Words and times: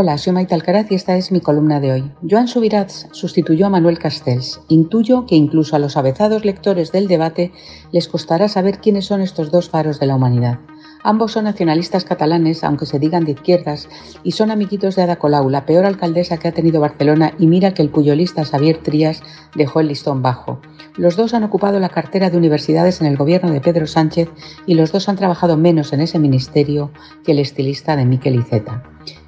Hola, 0.00 0.16
soy 0.16 0.32
Maite 0.32 0.54
Alcaraz 0.54 0.92
y 0.92 0.94
esta 0.94 1.16
es 1.16 1.32
mi 1.32 1.40
columna 1.40 1.80
de 1.80 1.90
hoy. 1.90 2.12
Joan 2.22 2.46
Subirats 2.46 3.08
sustituyó 3.10 3.66
a 3.66 3.70
Manuel 3.70 3.98
Castells. 3.98 4.60
Intuyo 4.68 5.26
que 5.26 5.34
incluso 5.34 5.74
a 5.74 5.80
los 5.80 5.96
avezados 5.96 6.44
lectores 6.44 6.92
del 6.92 7.08
debate 7.08 7.50
les 7.90 8.06
costará 8.06 8.48
saber 8.48 8.78
quiénes 8.78 9.06
son 9.06 9.20
estos 9.20 9.50
dos 9.50 9.70
faros 9.70 9.98
de 9.98 10.06
la 10.06 10.14
humanidad. 10.14 10.60
Ambos 11.02 11.32
son 11.32 11.44
nacionalistas 11.44 12.04
catalanes, 12.04 12.64
aunque 12.64 12.86
se 12.86 12.98
digan 12.98 13.24
de 13.24 13.32
izquierdas, 13.32 13.88
y 14.22 14.32
son 14.32 14.50
amiguitos 14.50 14.96
de 14.96 15.02
Ada 15.02 15.16
Colau, 15.16 15.48
la 15.48 15.64
peor 15.64 15.86
alcaldesa 15.86 16.38
que 16.38 16.48
ha 16.48 16.52
tenido 16.52 16.80
Barcelona, 16.80 17.32
y 17.38 17.46
mira 17.46 17.72
que 17.72 17.82
el 17.82 17.90
puyolista 17.90 18.44
Xavier 18.44 18.78
Trías 18.78 19.22
dejó 19.54 19.80
el 19.80 19.88
listón 19.88 20.22
bajo. 20.22 20.60
Los 20.96 21.16
dos 21.16 21.34
han 21.34 21.44
ocupado 21.44 21.78
la 21.78 21.90
cartera 21.90 22.28
de 22.28 22.36
universidades 22.36 23.00
en 23.00 23.06
el 23.06 23.16
gobierno 23.16 23.52
de 23.52 23.60
Pedro 23.60 23.86
Sánchez 23.86 24.28
y 24.66 24.74
los 24.74 24.90
dos 24.90 25.08
han 25.08 25.16
trabajado 25.16 25.56
menos 25.56 25.92
en 25.92 26.00
ese 26.00 26.18
ministerio 26.18 26.90
que 27.24 27.32
el 27.32 27.38
estilista 27.38 27.94
de 27.94 28.04
Miquel 28.04 28.34
Iceta. 28.34 28.82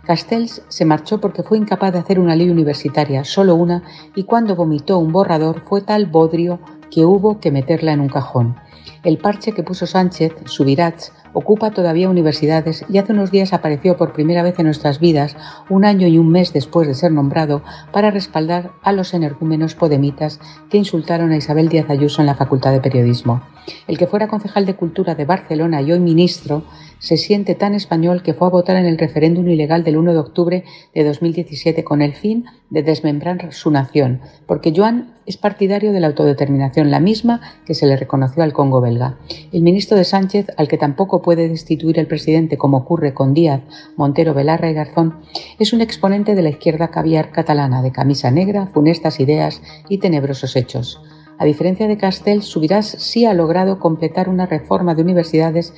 Castells 0.04 0.62
se 0.66 0.84
marchó 0.84 1.20
porque 1.20 1.44
fue 1.44 1.58
incapaz 1.58 1.92
de 1.92 2.00
hacer 2.00 2.18
una 2.18 2.34
ley 2.34 2.50
universitaria, 2.50 3.22
solo 3.24 3.54
una, 3.54 3.84
y 4.16 4.24
cuando 4.24 4.56
vomitó 4.56 4.98
un 4.98 5.12
borrador 5.12 5.62
fue 5.64 5.82
tal 5.82 6.06
bodrio 6.06 6.58
que 6.90 7.04
hubo 7.04 7.38
que 7.38 7.52
meterla 7.52 7.92
en 7.92 8.00
un 8.00 8.08
cajón. 8.08 8.56
El 9.04 9.18
parche 9.18 9.52
que 9.52 9.62
puso 9.62 9.86
Sánchez, 9.86 10.34
Subirats, 10.46 11.12
ocupa 11.32 11.70
todavía 11.70 12.10
universidades 12.10 12.84
y 12.88 12.98
hace 12.98 13.12
unos 13.12 13.30
días 13.30 13.52
apareció 13.52 13.96
por 13.96 14.12
primera 14.12 14.42
vez 14.42 14.58
en 14.58 14.66
nuestras 14.66 15.00
vidas, 15.00 15.36
un 15.68 15.84
año 15.84 16.06
y 16.06 16.18
un 16.18 16.30
mes 16.30 16.52
después 16.52 16.88
de 16.88 16.94
ser 16.94 17.12
nombrado, 17.12 17.62
para 17.92 18.10
respaldar 18.10 18.72
a 18.82 18.92
los 18.92 19.14
energúmenos 19.14 19.74
podemitas 19.74 20.40
que 20.68 20.78
insultaron 20.78 21.32
a 21.32 21.36
Isabel 21.36 21.68
Díaz 21.68 21.90
Ayuso 21.90 22.22
en 22.22 22.26
la 22.26 22.34
Facultad 22.34 22.72
de 22.72 22.80
Periodismo. 22.80 23.42
El 23.86 23.98
que 23.98 24.06
fuera 24.06 24.28
concejal 24.28 24.66
de 24.66 24.74
Cultura 24.74 25.14
de 25.14 25.24
Barcelona 25.24 25.82
y 25.82 25.92
hoy 25.92 26.00
ministro 26.00 26.64
se 27.00 27.16
siente 27.16 27.54
tan 27.56 27.74
español 27.74 28.22
que 28.22 28.34
fue 28.34 28.46
a 28.46 28.50
votar 28.50 28.76
en 28.76 28.86
el 28.86 28.98
referéndum 28.98 29.48
ilegal 29.48 29.82
del 29.82 29.96
1 29.96 30.12
de 30.12 30.18
octubre 30.18 30.64
de 30.94 31.04
2017 31.04 31.82
con 31.82 32.02
el 32.02 32.14
fin 32.14 32.44
de 32.68 32.82
desmembrar 32.82 33.52
su 33.52 33.70
nación, 33.70 34.20
porque 34.46 34.72
Joan 34.74 35.14
es 35.26 35.36
partidario 35.36 35.92
de 35.92 36.00
la 36.00 36.08
autodeterminación, 36.08 36.90
la 36.90 37.00
misma 37.00 37.40
que 37.64 37.74
se 37.74 37.86
le 37.86 37.96
reconoció 37.96 38.42
al 38.42 38.52
Congo 38.52 38.80
belga. 38.80 39.18
El 39.52 39.62
ministro 39.62 39.96
de 39.96 40.04
Sánchez, 40.04 40.46
al 40.56 40.68
que 40.68 40.78
tampoco 40.78 41.22
puede 41.22 41.48
destituir 41.48 41.98
el 41.98 42.06
presidente 42.06 42.58
como 42.58 42.78
ocurre 42.78 43.14
con 43.14 43.34
Díaz, 43.34 43.62
Montero, 43.96 44.34
Belarra 44.34 44.70
y 44.70 44.74
Garzón, 44.74 45.16
es 45.58 45.72
un 45.72 45.80
exponente 45.80 46.34
de 46.34 46.42
la 46.42 46.50
izquierda 46.50 46.90
caviar 46.90 47.32
catalana, 47.32 47.82
de 47.82 47.92
camisa 47.92 48.30
negra, 48.30 48.68
funestas 48.72 49.20
ideas 49.20 49.62
y 49.88 49.98
tenebrosos 49.98 50.54
hechos. 50.54 51.00
A 51.40 51.46
diferencia 51.46 51.88
de 51.88 51.96
Castells, 51.96 52.44
Subirás 52.44 52.86
sí 52.86 53.24
ha 53.24 53.32
logrado 53.32 53.78
completar 53.78 54.28
una 54.28 54.44
reforma 54.44 54.94
de 54.94 55.00
universidades 55.00 55.72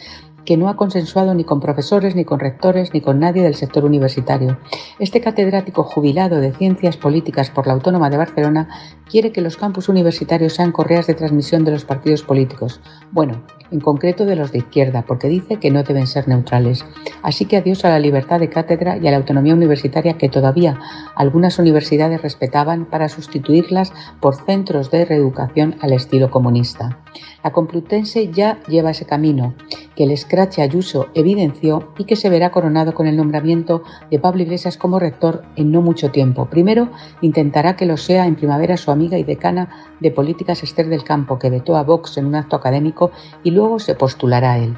que 0.45 0.57
no 0.57 0.69
ha 0.69 0.77
consensuado 0.77 1.35
ni 1.35 1.45
con 1.45 1.61
profesores, 1.61 2.15
ni 2.15 2.25
con 2.25 2.41
rectores, 2.41 2.93
ni 2.93 3.01
con 3.01 3.21
nadie 3.21 3.43
del 3.43 3.55
sector 3.55 3.85
universitario. 3.85 4.59
Este 4.99 5.21
catedrático 5.21 5.83
jubilado 5.83 6.41
de 6.41 6.53
Ciencias 6.53 6.97
Políticas 6.97 7.51
por 7.51 7.67
la 7.67 7.75
Autónoma 7.75 8.11
de 8.11 8.17
Barcelona 8.17 8.69
quiere 9.09 9.33
que 9.33 9.41
los 9.41 9.57
campus 9.57 9.89
universitarios 9.89 10.55
sean 10.55 10.73
correas 10.73 11.07
de 11.07 11.15
transmisión 11.15 11.65
de 11.65 11.73
los 11.73 11.85
partidos 11.85 12.23
políticos. 12.23 12.81
Bueno, 13.11 13.43
en 13.73 13.81
concreto 13.81 14.25
de 14.25 14.37
los 14.37 14.53
de 14.53 14.59
izquierda, 14.59 15.05
porque 15.07 15.29
dice 15.29 15.57
que 15.57 15.71
no 15.71 15.83
deben 15.83 16.07
ser 16.07 16.29
neutrales. 16.29 16.85
Así 17.23 17.47
que 17.47 17.57
adiós 17.57 17.85
a 17.85 17.91
la 17.91 17.99
libertad 17.99 18.39
de 18.39 18.51
cátedra 18.51 18.99
y 18.99 19.09
a 19.09 19.11
la 19.11 19.17
autonomía 19.17 19.55
universitaria 19.55 20.19
que 20.19 20.29
todavía 20.29 20.79
algunas 21.17 21.59
universidades 21.59 22.23
respetaban 22.23 22.85
para 22.85 23.09
sustituirlas 23.09 23.93
por 24.21 24.37
centros 24.37 24.91
de 24.91 25.05
reeducación 25.05 25.77
al 25.81 25.93
estilo 25.93 26.31
comunista. 26.31 26.99
La 27.43 27.51
Complutense 27.51 28.31
ya 28.31 28.61
lleva 28.69 28.91
ese 28.91 29.05
camino, 29.05 29.55
que 29.97 30.05
el 30.05 30.13
escrache 30.13 30.63
Ayuso 30.63 31.09
evidenció 31.15 31.93
y 31.99 32.05
que 32.05 32.17
se 32.17 32.31
verá 32.31 32.51
coronado 32.51 32.95
con 32.95 33.07
el 33.07 33.17
nombramiento 33.17 33.83
de 34.11 34.19
Pablo 34.19 34.43
Iglesias 34.43 34.77
como 34.77 34.99
rector 34.99 35.43
en 35.57 35.73
no 35.73 35.83
mucho 35.83 36.11
tiempo. 36.11 36.47
Primero, 36.47 36.91
intentará 37.21 37.77
que 37.77 37.87
lo 37.87 37.97
sea 37.97 38.27
en 38.27 38.37
primavera 38.37 38.77
su 38.77 38.91
amiga 38.91 39.19
y 39.19 39.25
decana 39.25 39.93
de 40.01 40.11
políticas 40.11 40.63
Esther 40.63 40.89
del 40.89 41.05
Campo, 41.05 41.39
que 41.39 41.51
vetó 41.51 41.77
a 41.77 41.83
Vox 41.83 42.17
en 42.17 42.27
un 42.27 42.35
acto 42.35 42.57
académico 42.57 43.11
y 43.43 43.51
luego 43.51 43.62
se 43.79 43.95
postulará 43.95 44.59
él. 44.59 44.77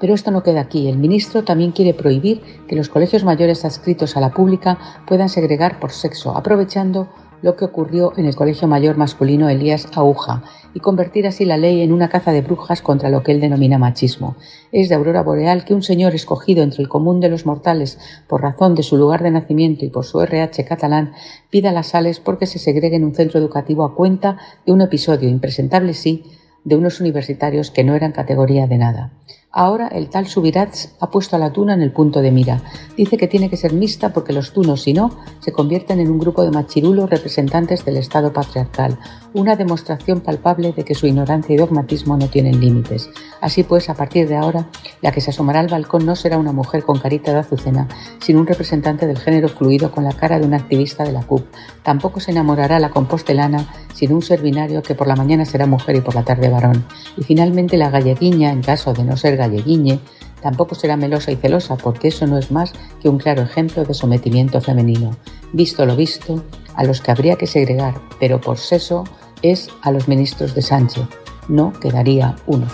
Pero 0.00 0.14
esto 0.14 0.30
no 0.30 0.42
queda 0.42 0.60
aquí. 0.60 0.88
El 0.88 0.98
ministro 0.98 1.44
también 1.44 1.72
quiere 1.72 1.94
prohibir 1.94 2.42
que 2.66 2.76
los 2.76 2.88
colegios 2.88 3.24
mayores 3.24 3.64
adscritos 3.64 4.16
a 4.16 4.20
la 4.20 4.30
pública 4.30 4.78
puedan 5.06 5.28
segregar 5.28 5.78
por 5.78 5.92
sexo, 5.92 6.36
aprovechando 6.36 7.08
lo 7.42 7.56
que 7.56 7.64
ocurrió 7.64 8.12
en 8.16 8.26
el 8.26 8.36
Colegio 8.36 8.68
Mayor 8.68 8.96
Masculino 8.96 9.48
Elías 9.48 9.88
Aguja 9.94 10.44
y 10.74 10.80
convertir 10.80 11.26
así 11.26 11.44
la 11.44 11.56
ley 11.56 11.82
en 11.82 11.92
una 11.92 12.08
caza 12.08 12.32
de 12.32 12.40
brujas 12.40 12.82
contra 12.82 13.10
lo 13.10 13.22
que 13.22 13.32
él 13.32 13.40
denomina 13.40 13.78
machismo. 13.78 14.36
Es 14.70 14.88
de 14.88 14.94
aurora 14.94 15.22
boreal 15.22 15.64
que 15.64 15.74
un 15.74 15.82
señor 15.82 16.14
escogido 16.14 16.62
entre 16.62 16.82
el 16.82 16.88
común 16.88 17.20
de 17.20 17.28
los 17.28 17.44
mortales 17.44 17.98
por 18.28 18.42
razón 18.42 18.74
de 18.74 18.82
su 18.82 18.96
lugar 18.96 19.22
de 19.22 19.32
nacimiento 19.32 19.84
y 19.84 19.90
por 19.90 20.04
su 20.04 20.20
RH 20.20 20.64
catalán 20.64 21.12
pida 21.50 21.72
las 21.72 21.88
sales 21.88 22.20
porque 22.20 22.46
se 22.46 22.58
segregue 22.58 22.96
en 22.96 23.04
un 23.04 23.14
centro 23.14 23.40
educativo 23.40 23.84
a 23.84 23.94
cuenta 23.94 24.38
de 24.64 24.72
un 24.72 24.80
episodio 24.80 25.28
impresentable 25.28 25.94
sí 25.94 26.24
de 26.64 26.76
unos 26.76 27.00
universitarios 27.00 27.70
que 27.70 27.84
no 27.84 27.94
eran 27.94 28.12
categoría 28.12 28.66
de 28.66 28.78
nada. 28.78 29.12
Ahora 29.54 29.88
el 29.88 30.08
tal 30.08 30.26
Subirats 30.26 30.94
ha 30.98 31.10
puesto 31.10 31.36
a 31.36 31.38
la 31.38 31.52
tuna 31.52 31.74
en 31.74 31.82
el 31.82 31.92
punto 31.92 32.22
de 32.22 32.30
mira. 32.30 32.62
Dice 32.96 33.18
que 33.18 33.28
tiene 33.28 33.50
que 33.50 33.58
ser 33.58 33.74
mixta 33.74 34.14
porque 34.14 34.32
los 34.32 34.54
tunos, 34.54 34.80
si 34.80 34.94
no, 34.94 35.10
se 35.40 35.52
convierten 35.52 36.00
en 36.00 36.10
un 36.10 36.18
grupo 36.18 36.42
de 36.42 36.50
machirulos 36.50 37.10
representantes 37.10 37.84
del 37.84 37.98
Estado 37.98 38.32
patriarcal. 38.32 38.98
Una 39.34 39.54
demostración 39.54 40.20
palpable 40.20 40.72
de 40.72 40.84
que 40.84 40.94
su 40.94 41.06
ignorancia 41.06 41.54
y 41.54 41.58
dogmatismo 41.58 42.16
no 42.16 42.28
tienen 42.28 42.60
límites. 42.60 43.10
Así 43.42 43.62
pues, 43.62 43.90
a 43.90 43.94
partir 43.94 44.26
de 44.26 44.36
ahora, 44.36 44.68
la 45.02 45.12
que 45.12 45.20
se 45.20 45.30
asomará 45.30 45.60
al 45.60 45.68
balcón 45.68 46.06
no 46.06 46.16
será 46.16 46.38
una 46.38 46.52
mujer 46.52 46.82
con 46.84 46.98
carita 46.98 47.32
de 47.32 47.40
azucena, 47.40 47.88
sino 48.20 48.40
un 48.40 48.46
representante 48.46 49.06
del 49.06 49.18
género 49.18 49.50
fluido 49.50 49.90
con 49.90 50.04
la 50.04 50.12
cara 50.12 50.38
de 50.38 50.46
un 50.46 50.54
activista 50.54 51.04
de 51.04 51.12
la 51.12 51.24
CUP. 51.24 51.44
Tampoco 51.82 52.20
se 52.20 52.30
enamorará 52.30 52.78
la 52.78 52.90
compostelana, 52.90 53.66
sino 53.94 54.14
un 54.14 54.22
servinario 54.22 54.82
que 54.82 54.94
por 54.94 55.06
la 55.06 55.16
mañana 55.16 55.44
será 55.44 55.66
mujer 55.66 55.96
y 55.96 56.00
por 56.00 56.14
la 56.14 56.24
tarde 56.24 56.48
varón. 56.48 56.84
Y 57.16 57.22
finalmente 57.24 57.76
la 57.76 57.90
galleguiña, 57.90 58.50
en 58.50 58.62
caso 58.62 58.92
de 58.92 59.04
no 59.04 59.16
ser 59.16 59.36
galleguiñe, 59.36 59.98
tampoco 60.42 60.74
será 60.74 60.96
melosa 60.96 61.32
y 61.32 61.36
celosa, 61.36 61.76
porque 61.76 62.08
eso 62.08 62.26
no 62.26 62.38
es 62.38 62.50
más 62.50 62.72
que 63.00 63.08
un 63.08 63.18
claro 63.18 63.42
ejemplo 63.42 63.84
de 63.84 63.94
sometimiento 63.94 64.60
femenino. 64.60 65.16
Visto 65.52 65.86
lo 65.86 65.96
visto, 65.96 66.42
a 66.74 66.84
los 66.84 67.00
que 67.00 67.10
habría 67.10 67.36
que 67.36 67.46
segregar, 67.46 68.00
pero 68.18 68.40
por 68.40 68.58
seso, 68.58 69.04
es 69.42 69.68
a 69.82 69.90
los 69.90 70.08
ministros 70.08 70.54
de 70.54 70.62
Sánchez. 70.62 71.04
No 71.48 71.72
quedaría 71.72 72.36
uno. 72.46 72.66